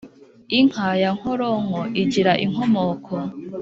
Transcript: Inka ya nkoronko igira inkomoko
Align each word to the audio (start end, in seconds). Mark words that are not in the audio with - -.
Inka 0.57 0.87
ya 1.01 1.09
nkoronko 1.17 1.79
igira 2.01 2.33
inkomoko 2.45 3.13